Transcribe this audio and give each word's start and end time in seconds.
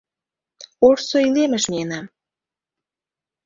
Ожсо 0.87 1.17
илемыш 1.27 1.63
миенам. 1.71 2.05